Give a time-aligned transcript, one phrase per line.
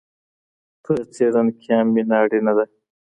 [0.83, 2.65] په څېړنه کي هم مینه اړینه ده.